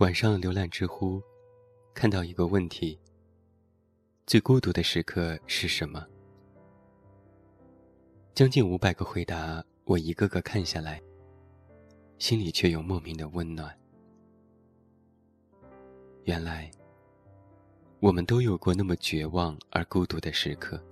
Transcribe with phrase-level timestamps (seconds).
[0.00, 1.22] 晚上浏览知乎，
[1.92, 2.98] 看到一个问题：
[4.26, 6.06] 最孤独的时刻是什么？
[8.32, 11.02] 将近五百个回答，我一个个看下来，
[12.18, 13.78] 心里却有莫名的温暖。
[16.24, 16.70] 原来，
[18.00, 20.82] 我们都有过那么绝望而孤独的时刻。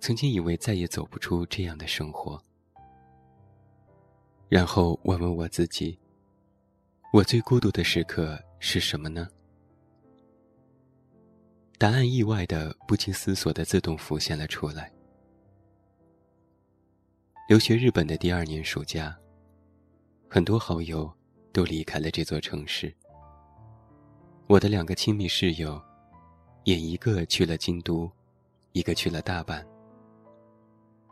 [0.00, 2.42] 曾经以为再也走不出这样的生活，
[4.48, 5.96] 然后问问我自己。
[7.12, 9.28] 我最孤独的时刻是什么呢？
[11.76, 14.92] 答案意外的、不经思索的自动浮现了出来。
[17.48, 19.18] 留学日本的第二年暑假，
[20.28, 21.12] 很多好友
[21.52, 22.94] 都离开了这座城市。
[24.46, 25.82] 我的两个亲密室友，
[26.62, 28.08] 也一个去了京都，
[28.70, 29.66] 一个去了大阪。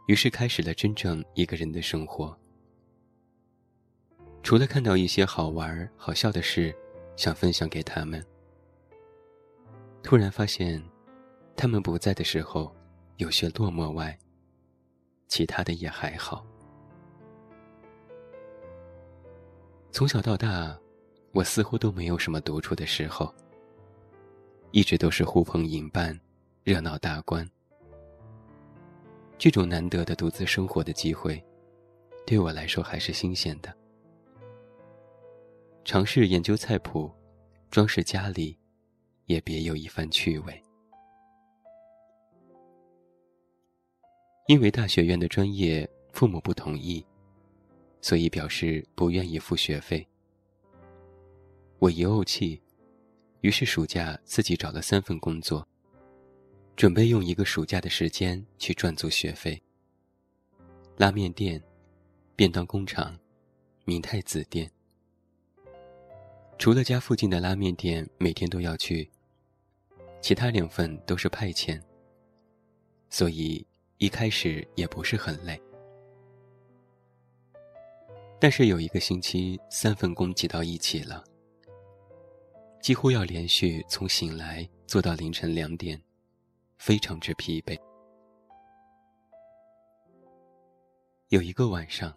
[0.07, 2.39] 于是开始了真正一个人的生活。
[4.43, 6.75] 除了看到一些好玩好笑的事，
[7.17, 8.25] 想分享给他们，
[10.03, 10.83] 突然发现，
[11.55, 12.75] 他们不在的时候，
[13.17, 14.19] 有些落寞外，
[15.27, 16.47] 其他的也还好。
[19.91, 20.79] 从小到大，
[21.33, 23.35] 我似乎都没有什么独处的时候，
[24.71, 26.19] 一直都是呼朋引伴，
[26.65, 27.47] 热闹大观。
[29.37, 31.45] 这种难得的独自生活的机会，
[32.25, 33.75] 对我来说还是新鲜的。
[35.89, 37.11] 尝试研究菜谱，
[37.71, 38.59] 装饰家里，
[39.25, 40.63] 也别有一番趣味。
[44.49, 47.03] 因为大学院的专业父母不同意，
[48.03, 50.07] 所以表示不愿意付学费。
[51.79, 52.61] 我一怄气，
[53.41, 55.67] 于是暑假自己找了三份工作，
[56.77, 59.59] 准备用一个暑假的时间去赚足学费。
[60.99, 61.59] 拉面店、
[62.37, 63.19] 便当工厂、
[63.87, 64.71] 明太子店。
[66.59, 69.09] 除了家附近的拉面店每天都要去，
[70.21, 71.81] 其他两份都是派遣，
[73.09, 73.65] 所以
[73.99, 75.61] 一开始也不是很累。
[78.41, 81.25] 但是有一个星期，三份工挤到一起了，
[82.83, 86.01] 几乎要连续从醒来做到凌晨两点，
[86.77, 87.79] 非常之疲惫。
[91.29, 92.13] 有一个晚上，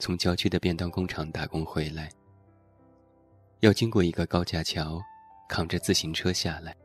[0.00, 2.10] 从郊区的便当工厂打工回来。
[3.60, 5.02] 要经过一个高架桥，
[5.48, 6.76] 扛着自行车下来。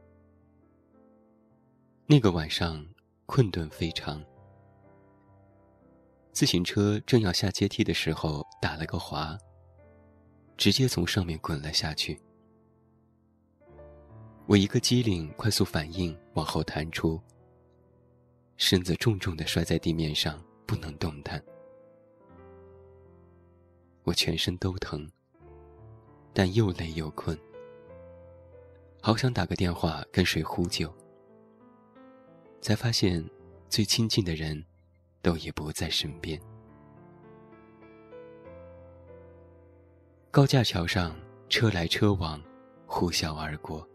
[2.08, 2.84] 那个晚上
[3.28, 4.24] 困顿非常，
[6.32, 9.38] 自行车正要下阶梯的时候打了个滑，
[10.58, 12.20] 直接从上面滚了下去。
[14.48, 17.22] 我一个机灵，快速反应往后弹出，
[18.58, 21.42] 身子重重的摔在地面上，不能动弹。
[24.04, 25.08] 我全身都疼。
[26.34, 27.38] 但又累又困，
[29.02, 30.92] 好想打个电话跟谁呼救，
[32.60, 33.24] 才发现
[33.70, 34.66] 最亲近的人
[35.22, 36.42] 都已不在身边。
[40.32, 41.16] 高架桥上
[41.50, 42.42] 车来车往，
[42.88, 43.88] 呼啸而过，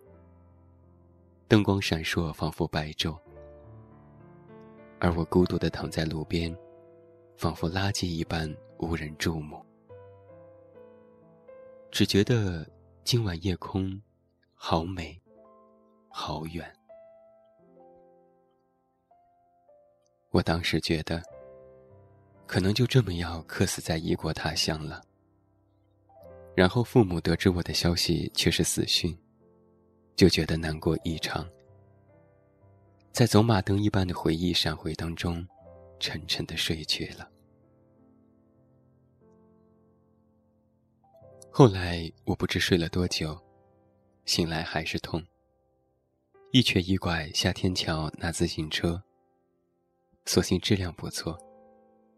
[1.49, 3.19] 灯光闪烁，仿佛白昼。
[5.01, 6.57] 而我孤独的躺在路边，
[7.37, 9.68] 仿佛垃圾一般无人注目。
[11.91, 12.69] 只觉得
[13.03, 14.01] 今晚夜空
[14.55, 15.21] 好美，
[16.09, 16.71] 好远。
[20.31, 21.23] 我当时觉得，
[22.47, 25.03] 可能就这么要客死在异国他乡了。
[26.55, 29.17] 然后父母得知我的消息却是死讯，
[30.15, 31.49] 就觉得难过异常。
[33.13, 35.45] 在走马灯一般的回忆闪回当中，
[35.99, 37.29] 沉沉的睡去了。
[41.59, 43.37] 后来我不知睡了多久，
[44.27, 45.21] 醒来还是痛。
[46.53, 49.03] 一瘸一拐下天桥拿自行车，
[50.25, 51.37] 所幸质量不错，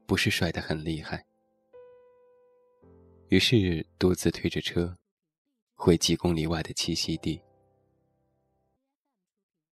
[0.04, 1.25] 不是摔得很厉害。
[3.31, 4.94] 于是独自推着车，
[5.75, 7.40] 回几公里外的栖息地。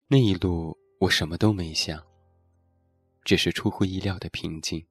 [0.09, 2.07] 那一路我什么都没想，
[3.25, 4.87] 只是出乎意料的平静，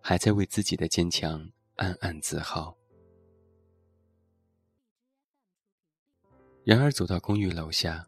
[0.00, 2.78] 还在为自己的坚强暗暗自豪。
[6.64, 8.06] 然而走到公寓楼下，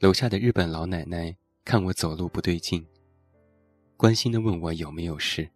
[0.00, 2.84] 楼下的日本老奶奶看我走路不对劲，
[3.96, 5.48] 关心的问我有没有事。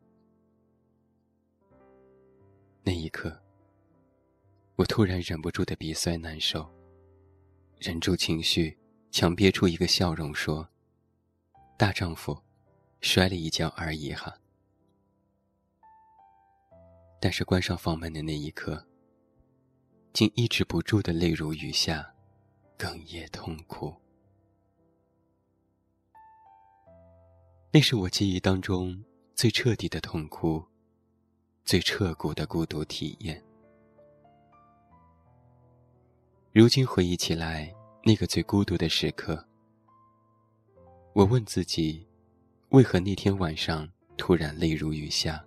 [2.84, 3.36] 那一刻，
[4.76, 6.70] 我突然忍不住的鼻酸难受，
[7.80, 8.78] 忍住情绪，
[9.10, 10.68] 强憋出一个笑容说
[11.76, 12.40] ：“大丈夫，
[13.00, 14.32] 摔了一跤而已哈。”
[17.20, 18.86] 但是关上房门的那一刻，
[20.12, 22.12] 竟抑制不住的泪如雨下，
[22.76, 23.94] 哽咽痛哭。
[27.72, 29.02] 那是我记忆当中
[29.34, 30.62] 最彻底的痛哭，
[31.64, 33.42] 最彻骨的孤独体验。
[36.52, 37.74] 如今回忆起来，
[38.04, 39.42] 那个最孤独的时刻，
[41.14, 42.06] 我问自己：
[42.68, 45.42] 为何那天晚上突然泪如雨下？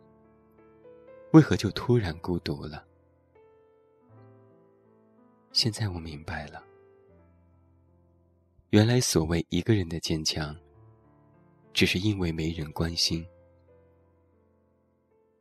[1.33, 2.83] 为何就突然孤独了？
[5.56, 6.62] 现在我明白了，
[8.72, 10.54] 原来所谓一个人的坚强，
[11.72, 13.25] 只是因为没人关心。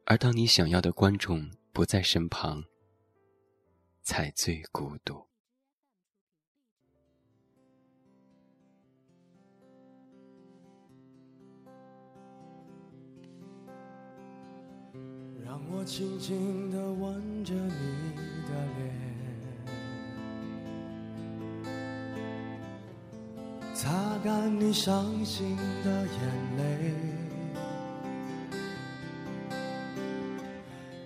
[0.04, 2.62] 而当你想要的观众不在身旁，
[4.02, 5.20] 才最孤独。
[15.44, 17.68] 让我轻轻地吻着你
[18.48, 19.03] 的脸，
[24.24, 25.54] 干你伤心
[25.84, 26.08] 的眼
[26.56, 26.94] 泪，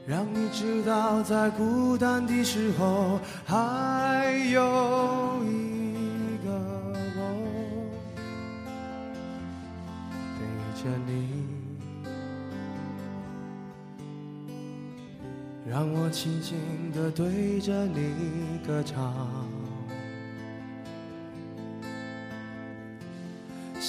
[0.07, 6.49] 让你知道在孤单的时候还有一个
[7.17, 7.21] 我
[10.39, 10.39] 陪
[10.81, 11.11] 着你。
[15.69, 16.57] 让我轻轻
[16.93, 19.27] 地对着你歌唱，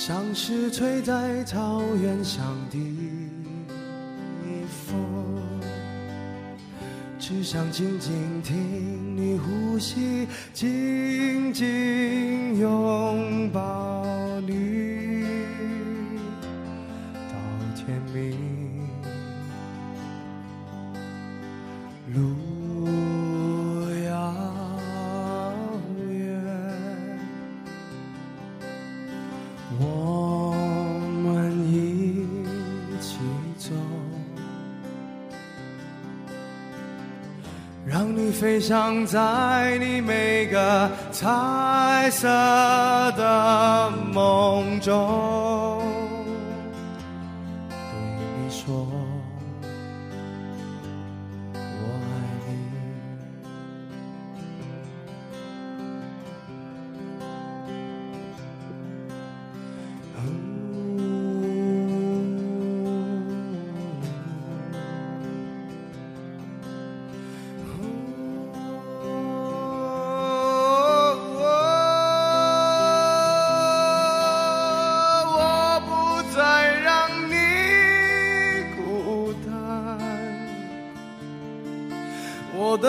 [0.09, 2.77] 像是吹在草原上的
[4.67, 4.97] 风，
[7.19, 14.03] 只想静静听你呼吸，紧紧拥抱
[14.47, 15.23] 你
[17.29, 17.35] 到
[17.75, 18.48] 天明。
[37.99, 42.29] 让你飞翔在你每个彩色
[43.17, 45.58] 的梦中，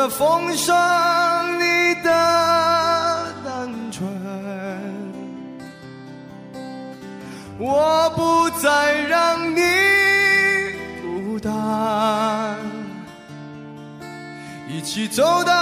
[0.00, 2.10] 的风霜，你的
[3.44, 4.08] 单纯，
[7.58, 9.60] 我不再让你
[11.02, 12.56] 孤单，
[14.66, 15.52] 一起走到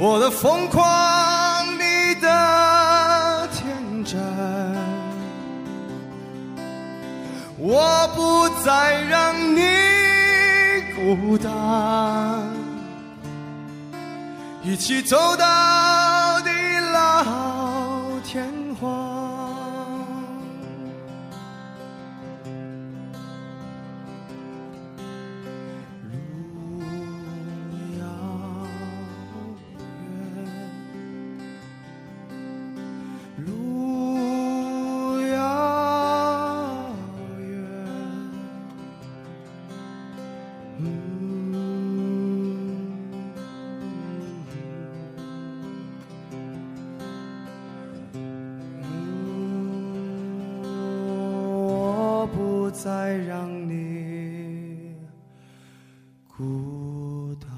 [0.00, 4.16] 我的疯狂，你的天真，
[7.58, 9.60] 我不再让你
[10.94, 11.50] 孤单，
[14.62, 16.50] 一起走到地
[16.92, 17.24] 老
[18.24, 18.48] 天
[18.80, 19.67] 荒。
[40.80, 40.84] 嗯。
[40.84, 41.18] 嗯。
[52.20, 54.94] 我不再让你
[56.28, 57.48] 孤单